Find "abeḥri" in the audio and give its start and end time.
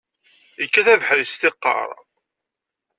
0.93-1.25